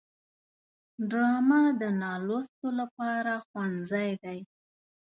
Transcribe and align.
ډرامه 1.09 1.61
د 1.81 1.81
نالوستو 2.01 2.67
لپاره 2.79 3.33
ښوونځی 3.47 4.09
دی 4.23 4.39